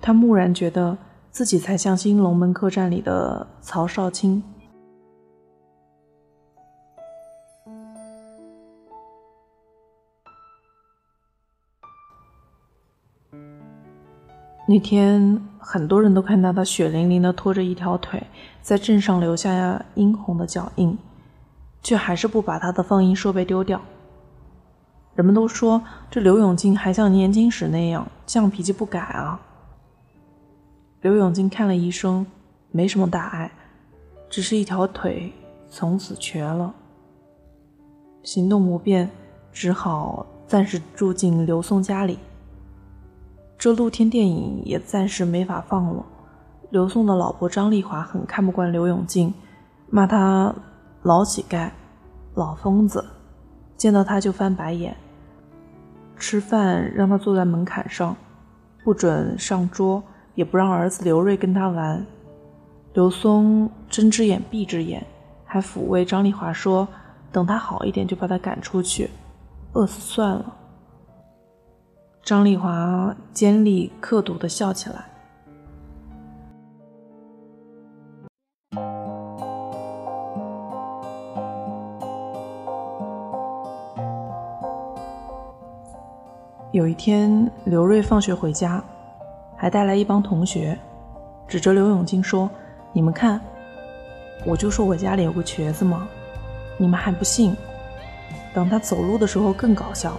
[0.00, 0.96] 他蓦然觉得
[1.30, 4.42] 自己才像新龙门客栈里的曹少卿。
[14.66, 18.26] 那天，很多人都看到他血淋淋的拖着一条腿，
[18.62, 20.96] 在镇上留下殷红的脚印，
[21.82, 23.78] 却还是不把他的放映设备丢掉。
[25.14, 29.40] 人们都说这刘永进还像年轻时那样犟脾气不改啊。
[31.02, 32.26] 刘永进看了医生，
[32.70, 33.52] 没什么大碍，
[34.30, 35.32] 只是一条腿
[35.68, 36.72] 从此瘸了，
[38.22, 39.10] 行动不便，
[39.52, 42.18] 只好暂时住进刘松家里。
[43.58, 46.04] 这露天电影也暂时没法放了。
[46.70, 49.34] 刘松的老婆张丽华很看不惯刘永进，
[49.90, 50.54] 骂他
[51.02, 51.70] 老乞丐、
[52.34, 53.04] 老疯子。
[53.76, 54.96] 见到他就翻白眼，
[56.22, 58.16] 吃饭让他坐在门槛上，
[58.84, 60.00] 不准上桌，
[60.36, 62.06] 也不让儿子刘瑞跟他玩。
[62.94, 65.04] 刘松睁只眼闭只眼，
[65.44, 66.86] 还抚慰张丽华说
[67.32, 69.10] ：“等他好一点就把他赶出去，
[69.72, 70.56] 饿死算了。”
[72.22, 75.11] 张丽华尖利刻毒的笑起来。
[86.72, 88.82] 有一天，刘瑞放学回家，
[89.58, 90.78] 还带来一帮同学，
[91.46, 92.48] 指着刘永金说
[92.94, 93.38] ：“你们看，
[94.46, 96.08] 我就说我家里有个瘸子吗？
[96.78, 97.54] 你们还不信？
[98.54, 100.16] 等他走路的时候更搞笑。”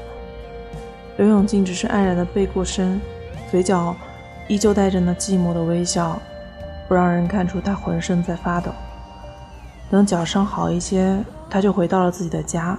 [1.17, 3.01] 刘永进只是黯然的背过身，
[3.49, 3.95] 嘴角
[4.47, 6.21] 依旧带着那寂寞的微笑，
[6.87, 8.71] 不让人看出他浑身在发抖。
[9.89, 11.17] 等脚伤好一些，
[11.49, 12.77] 他就回到了自己的家。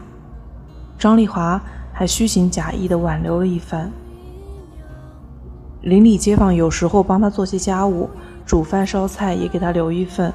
[0.96, 1.61] 张丽华。
[1.95, 3.90] 还虚情假意地挽留了一番。
[5.82, 8.11] 邻里街坊有时候帮他做些家务，
[8.45, 10.32] 煮饭烧菜也给他留一份，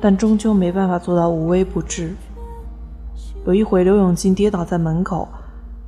[0.00, 2.14] 但终究没办法做到无微不至。
[3.44, 5.28] 有一回，刘永进跌倒在门口，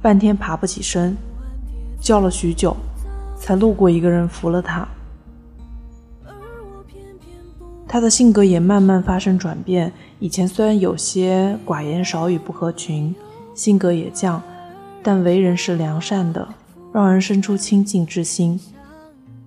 [0.03, 1.17] 半天爬不起身，
[2.01, 2.77] 叫了许久，
[3.39, 4.87] 才路过一个人扶了他。
[7.87, 13.15] 他的性格也慢慢发生转变，以前虽然有些寡言少语不合群，
[13.55, 14.41] 性格也犟。
[15.03, 16.47] 但为人是良善的，
[16.93, 18.61] 让人生出亲近之心。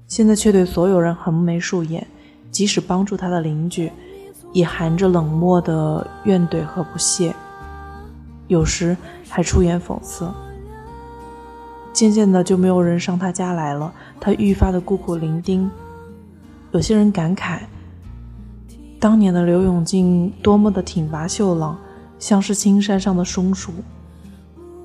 [0.08, 2.06] 现在却对所有人横眉竖眼，
[2.51, 3.91] 即使帮助他的邻居，
[4.51, 7.34] 也含着冷漠的怨怼和不屑，
[8.47, 8.95] 有时
[9.30, 10.30] 还出言讽刺。
[11.93, 15.70] 渐渐的，就没有人上他家来了，他愈发的孤苦伶仃。
[16.72, 17.60] 有些人感慨，
[18.99, 21.78] 当年的刘永进多么的挺拔秀朗，
[22.18, 23.72] 像是青山上的松鼠。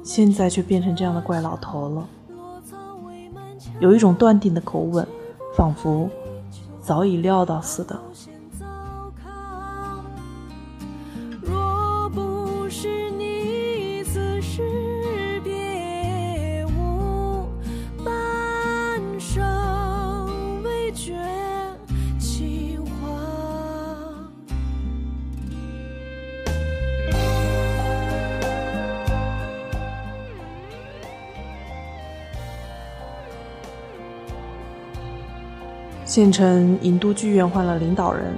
[0.09, 2.09] 现在却变成这样的怪老头了。
[3.79, 5.07] 有一种断定的口吻，
[5.55, 6.09] 仿佛
[6.81, 7.95] 早已料到似的。
[36.19, 38.35] 县城银都剧院换了领导人，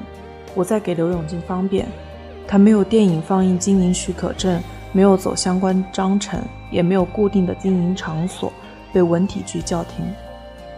[0.54, 1.88] 我在给刘永进方便，
[2.46, 4.60] 他没有电影放映经营许可证，
[4.92, 6.38] 没有走相关章程，
[6.70, 8.52] 也没有固定的经营场所，
[8.92, 10.04] 被文体局叫停。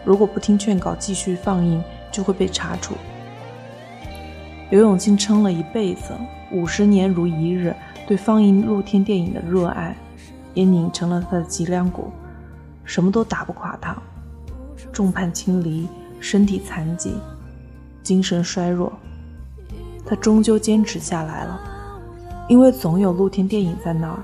[0.05, 1.82] 如果不听劝告继续放映，
[2.12, 2.94] 就会被查处。
[4.70, 6.12] 刘永进撑了一辈子，
[6.53, 7.74] 五十年如一日，
[8.07, 9.96] 对放映露天电影的热爱，
[10.55, 12.12] 也拧成了他的脊梁骨，
[12.84, 13.92] 什么都打不垮他。
[14.92, 15.88] 众叛亲离。
[16.22, 17.16] 身体残疾，
[18.04, 18.92] 精神衰弱，
[20.06, 21.60] 他终究坚持下来了，
[22.48, 24.22] 因为总有露天电影在那儿。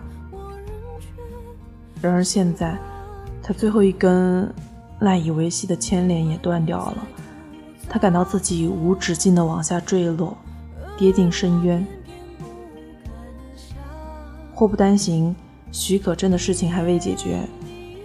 [2.01, 2.79] 然而现在，
[3.43, 4.49] 他最后一根
[5.01, 7.07] 赖以维系的牵连也断掉了，
[7.89, 10.39] 他感到自己无止境的往下坠落，
[10.97, 11.85] 跌进深渊。
[14.55, 15.35] 祸不单行，
[15.73, 17.41] 许可证的事情还未解决，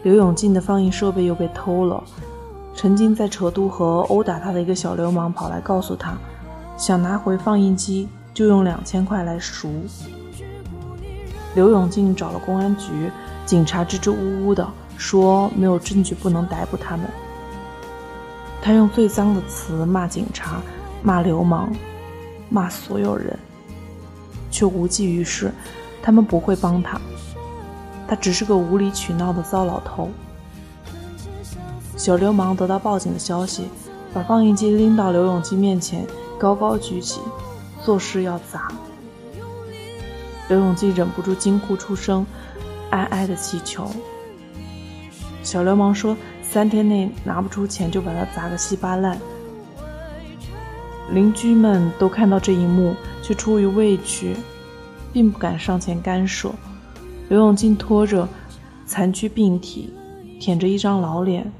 [0.01, 2.03] 刘永进的放映设备又被偷了。
[2.75, 6.15] 曾经在成都和殴打他的一个小流氓跑来告诉他，
[6.77, 9.71] 想拿回放映机就用两千块来赎。
[11.55, 13.11] 刘永进找了公安局，
[13.45, 14.67] 警察支支吾吾的
[14.97, 17.05] 说没有证据不能逮捕他们。
[18.61, 20.61] 他用最脏的词骂警察，
[21.03, 21.71] 骂流氓，
[22.49, 23.37] 骂所有人，
[24.49, 25.51] 却无济于事。
[26.01, 26.99] 他们不会帮他，
[28.07, 30.09] 他只是个无理取闹的糟老头。
[31.95, 33.65] 小流氓得到报警的消息，
[34.13, 36.05] 把放映机拎到刘永基面前，
[36.37, 37.21] 高高举起，
[37.83, 38.71] 作势要砸。
[40.49, 42.25] 刘永基忍不住惊呼出声，
[42.89, 43.89] 哀哀的祈求。
[45.43, 49.17] 小流氓说：“三天内拿不出钱，就把它砸个稀巴烂。”
[51.11, 54.35] 邻居们都看到这一幕，却出于畏惧，
[55.11, 56.51] 并不敢上前干涉。
[57.29, 58.27] 刘永进拖着
[58.85, 59.93] 残躯病体，
[60.39, 61.51] 舔着一张老脸。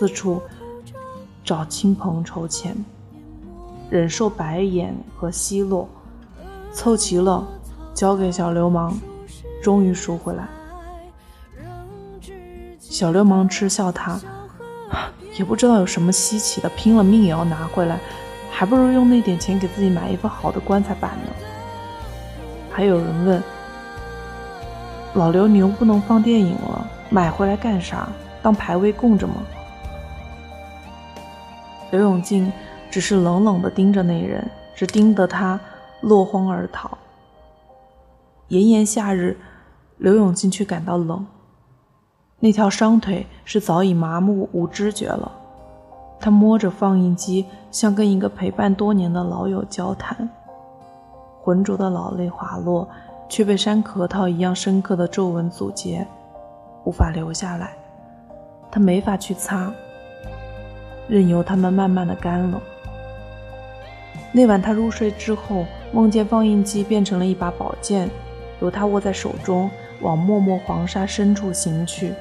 [0.00, 0.40] 四处
[1.44, 2.74] 找亲朋筹钱，
[3.90, 5.86] 忍受白眼和奚落，
[6.72, 7.46] 凑齐了
[7.92, 8.94] 交给小流氓，
[9.62, 10.48] 终于赎回来。
[12.78, 14.18] 小流氓嗤笑他，
[15.38, 18.00] 也不知道有什么稀奇的，拼了命也要拿回来，
[18.50, 21.30] 还不如用那点钱给自己买一副好的棺材板呢。
[22.70, 23.42] 还有人问：
[25.12, 28.08] 老刘，你又不能放电影了，买回来干啥？
[28.40, 29.34] 当牌位供着吗？
[31.90, 32.52] 刘永进
[32.90, 35.58] 只是冷冷地盯着那人，只盯得他
[36.00, 36.96] 落荒而逃。
[38.48, 39.36] 炎炎夏日，
[39.98, 41.26] 刘永进却感到冷。
[42.38, 45.30] 那条伤腿是早已麻木无知觉了。
[46.18, 50.28] 他摸着放映机，像跟一个陪伴多年的老友交谈。
[51.42, 52.88] 浑浊的老泪滑落，
[53.28, 56.06] 却被山核桃一样深刻的皱纹阻截，
[56.84, 57.72] 无法流下来。
[58.70, 59.72] 他没法去擦。
[61.10, 62.62] 任由它们慢慢的干了。
[64.32, 68.08] 那晚他入睡之后，梦见放映机变成了一把宝剑，
[68.60, 69.68] 由他握在手中，
[70.00, 72.12] 往漠漠黄沙深处行去。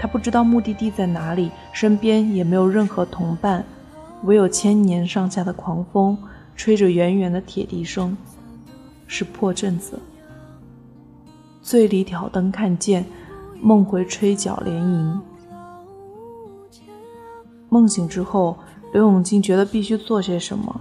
[0.00, 3.62] 他不知道目的地在哪里，身边也没有任何同伴，
[4.22, 6.16] 唯有千年上下的狂风，
[6.56, 8.16] 吹着远远的铁笛声，
[9.06, 9.98] 是破阵子。
[11.60, 13.04] 醉里挑灯看剑，
[13.60, 15.20] 梦回吹角连营。
[17.68, 18.56] 梦醒之后，
[18.92, 20.80] 刘永进觉得必须做些什么，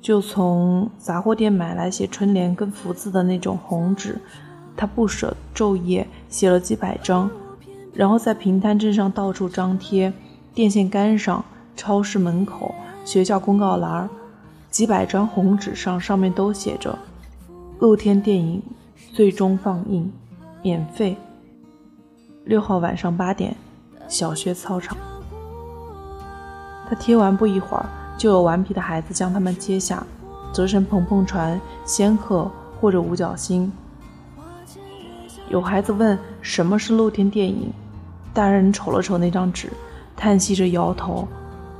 [0.00, 4.18] 就从杂货店买来写春联跟福字的那种红纸，
[4.76, 7.28] 他不舍昼夜写了几百张，
[7.92, 10.12] 然后在平潭镇上到处张贴，
[10.54, 11.44] 电线杆上、
[11.74, 12.72] 超市门口、
[13.04, 14.08] 学校公告栏，
[14.70, 16.96] 几百张红纸上上面都写着
[17.80, 18.62] “露天电影
[19.12, 20.12] 最终放映，
[20.62, 21.16] 免费。
[22.44, 23.56] 六号晚上八点，
[24.06, 24.96] 小学操场。”
[26.88, 30.06] 他贴完不一会儿，就有顽皮的孩子将他们揭下，
[30.52, 33.70] 折成蓬蓬船、仙鹤或者五角星。
[35.48, 37.72] 有孩子问什么是露天电影，
[38.32, 39.70] 大人瞅了瞅那张纸，
[40.16, 41.26] 叹息着摇头，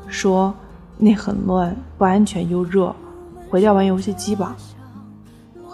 [0.06, 0.54] 说
[0.98, 2.94] ：“那很乱，不安全又热，
[3.50, 4.56] 回家玩游戏机吧。”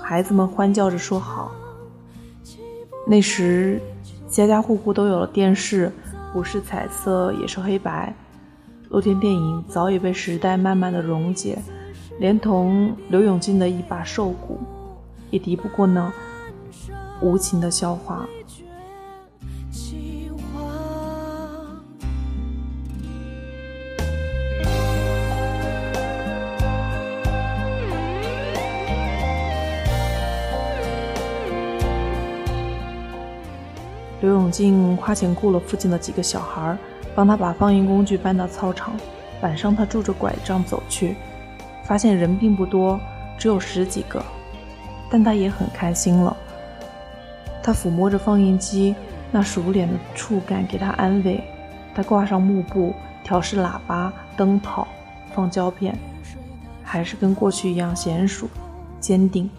[0.02, 1.52] 孩子们欢叫着说好。
[3.06, 3.80] 那时，
[4.28, 5.92] 家家户户都有了电视，
[6.32, 8.14] 不是彩色也是黑白。
[8.92, 11.58] 露天电影早已被时代慢慢的溶解，
[12.18, 14.60] 连同刘永进的一把瘦骨，
[15.30, 16.12] 也敌不过那
[17.22, 18.28] 无情的笑话。
[34.20, 36.78] 刘永进花钱雇了附近的几个小孩儿，
[37.14, 38.94] 帮他把放映工具搬到操场。
[39.40, 41.16] 晚上，他拄着拐杖走去，
[41.84, 42.98] 发现人并不多，
[43.36, 44.24] 只有十几个，
[45.10, 46.36] 但他也很开心了。
[47.62, 48.94] 他抚摸着放映机，
[49.30, 51.42] 那熟练的触感给他安慰。
[51.94, 52.94] 他挂上幕布，
[53.24, 54.86] 调试喇叭、灯泡，
[55.34, 55.98] 放胶片，
[56.82, 58.48] 还是跟过去一样娴熟、
[59.00, 59.50] 坚定。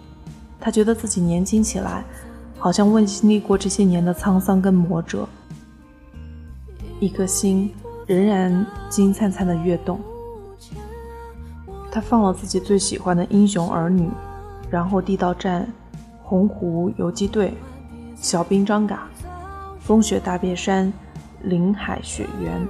[0.60, 2.04] 他觉得自己年轻起来。
[2.60, 5.28] 好像未经历过这些年的沧桑跟磨折，
[7.00, 7.74] 一颗心
[8.08, 10.00] 仍然金灿灿的跃动。
[11.92, 14.08] 他放了自己最喜欢的《英雄儿女》，
[14.70, 15.68] 然后地道战、
[16.22, 17.54] 洪湖游击队、
[18.16, 19.08] 小兵张嘎、
[19.80, 20.92] 风雪大别山、
[21.44, 22.68] 林海雪原。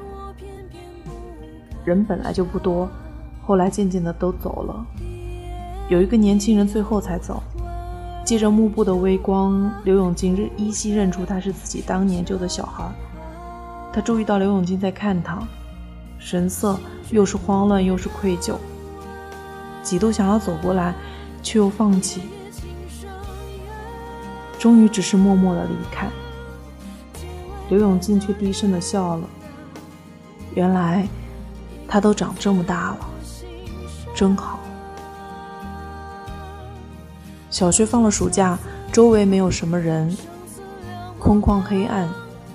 [1.86, 2.90] 人本来就不多，
[3.46, 4.86] 后来渐渐的都走了，
[5.90, 7.42] 有一个年轻人最后才走。
[8.26, 12.90] 借着幕布的微光，刘永金依稀认出他是自己当年救的小孩。
[13.94, 15.40] 他注意到刘永金在看他，
[16.18, 16.80] 神色
[17.12, 18.56] 又是慌乱又是愧疚，
[19.84, 20.96] 几度想要走过来，
[21.44, 22.24] 却又放弃，
[24.58, 26.10] 终于只是默默的离开。
[27.70, 29.30] 刘永金却低声的笑了。
[30.56, 31.08] 原来
[31.88, 32.98] 他都长这么大了，
[34.16, 34.60] 真好。
[37.50, 38.58] 小学放了暑假，
[38.92, 40.16] 周围没有什么人，
[41.20, 42.10] 空旷黑暗，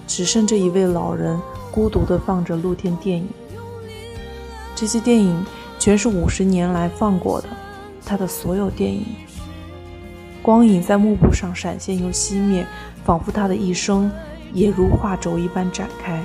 [0.09, 1.39] 只剩这一位老人
[1.71, 3.29] 孤独地放着露天电影。
[4.75, 5.45] 这些电影
[5.79, 7.49] 全是五十年来放过的，
[8.05, 9.05] 他的所有电影。
[10.43, 12.67] 光影在幕布上闪现又熄灭，
[13.05, 14.11] 仿佛他的一生
[14.53, 16.25] 也如画轴一般展开，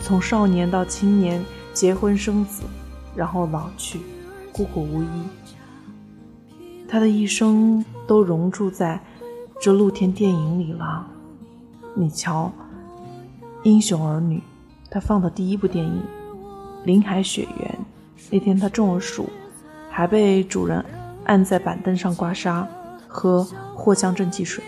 [0.00, 2.62] 从少年到青年，结婚生子，
[3.14, 4.00] 然后老去，
[4.50, 5.06] 孤苦无依。
[6.88, 8.98] 他的一生都融入在
[9.60, 11.06] 这露天电影里了。
[11.94, 12.50] 你瞧，
[13.64, 14.38] 《英雄儿女》，
[14.90, 16.02] 他放的第一部电影，
[16.84, 17.70] 《林海雪原》。
[18.30, 19.28] 那天他中了暑，
[19.90, 20.84] 还被主人
[21.24, 22.66] 按在板凳上刮痧，
[23.06, 23.46] 喝
[23.76, 24.62] 藿香正气水。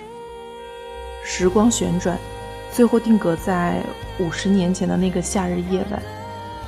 [1.24, 2.18] 时光旋转，
[2.72, 3.82] 最后定格在
[4.18, 6.02] 五十年前的那个夏日夜晚。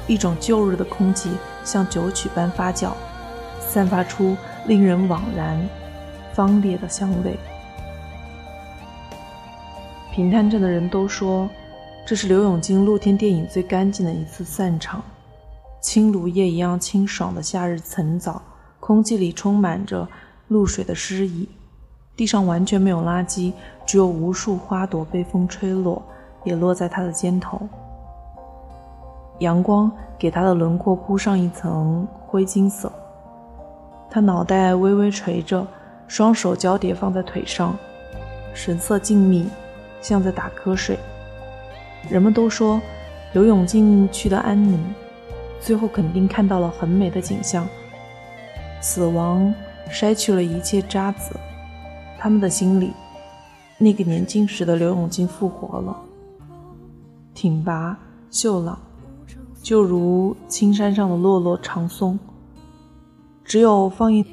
[0.07, 1.31] 一种旧日的空气
[1.65, 2.93] 像酒曲般发酵，
[3.61, 4.37] 散发出。
[4.69, 5.61] 令人惘然、
[6.35, 7.37] 芳烈的香味。
[10.13, 11.51] 平滩镇的人都说，
[12.05, 15.01] 这是刘永金露天电影最干净的一次散场。
[15.81, 18.43] 青芦叶一样清爽的夏日晨早，
[18.81, 20.07] 空气里充满着
[20.49, 21.49] 露水的诗意，
[22.17, 23.53] 地上完全没有垃圾，
[23.87, 26.03] 只有无数花朵被风吹落，
[26.43, 27.61] 也落在他的肩头。
[29.39, 32.93] 阳光给他的轮廓铺上一层灰金色。
[34.11, 35.67] 他脑袋微微垂着，
[36.09, 37.77] 双手交叠放在腿上，
[38.55, 39.47] 神色静谧，
[40.01, 40.99] 像在打瞌睡。
[42.11, 42.81] 人们都说，
[43.33, 44.79] 刘永进去的安宁，
[45.61, 47.67] 最后肯定看到了很美的景象。
[48.81, 49.55] 死亡
[49.91, 51.37] 筛去了一切渣滓，
[52.19, 52.93] 他们的心里，
[53.79, 55.97] 那个年轻时的刘永进复活了，
[57.33, 57.97] 挺拔
[58.31, 58.79] 秀朗，
[59.63, 62.19] 就如青山上的落落长松。
[63.45, 64.25] 只有放映，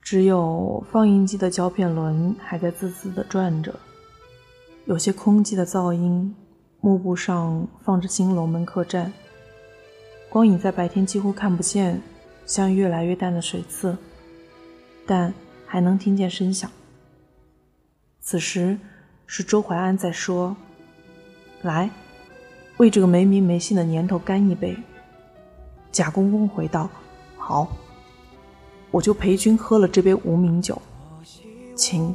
[0.00, 3.74] 只有放映机的胶片轮还在滋滋地转着，
[4.86, 6.34] 有些空寂的噪音。
[6.80, 9.12] 幕布上放着新龙门客栈，
[10.30, 12.00] 光影在白天几乎看不见，
[12.46, 13.96] 像越来越淡的水渍，
[15.06, 15.32] 但
[15.66, 16.70] 还能听见声响。
[18.20, 18.78] 此时
[19.26, 20.56] 是周淮安在说
[21.62, 21.90] ：“来，
[22.78, 24.74] 为这个没名没姓的年头干一杯。”
[25.92, 26.88] 贾公公回道
[27.36, 27.68] ：“好。”
[28.90, 30.80] 我就陪君喝了这杯无名酒，
[31.76, 32.14] 请。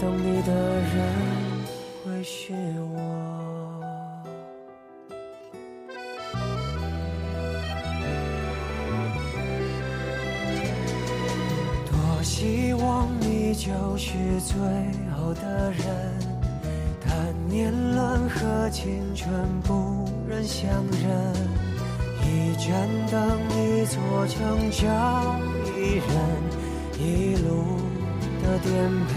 [0.00, 0.96] 等你的人
[2.02, 2.54] 会是
[2.94, 2.96] 我。
[11.90, 14.56] 多希望你就是最
[15.14, 15.84] 后的人，
[17.06, 19.30] 但年轮和青春
[19.64, 21.60] 不忍相认。
[22.22, 25.36] 一盏灯，一座城，找
[25.76, 26.08] 一人，
[26.98, 27.76] 一路
[28.42, 28.70] 的颠
[29.06, 29.12] 沛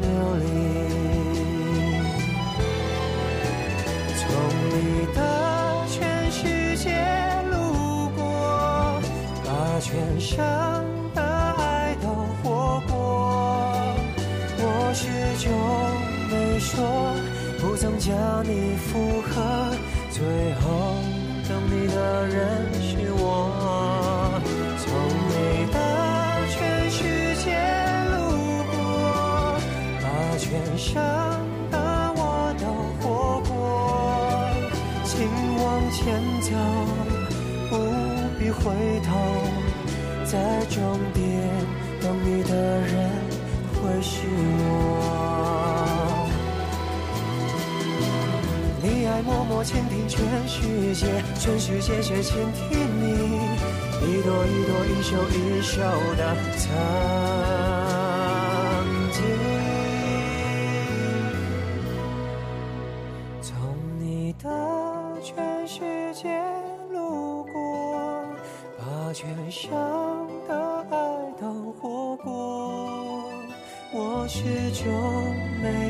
[0.00, 1.27] 流离。
[40.78, 41.22] 终点
[42.00, 43.10] 等你的人
[43.74, 44.22] 会是
[44.60, 44.64] 我。
[48.80, 51.06] 你爱默默倾听全世界，
[51.40, 53.40] 全世界却倾听你
[54.06, 55.82] 一朵一朵、一首一首
[56.16, 56.22] 的
[56.56, 56.70] 曾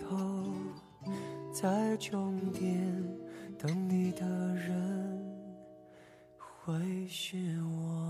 [0.00, 0.16] 头，
[1.52, 2.80] 在终点
[3.58, 5.22] 等你的人
[6.38, 8.09] 会是我。